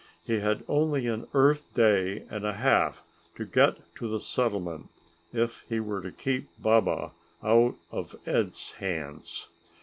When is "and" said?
2.27-2.43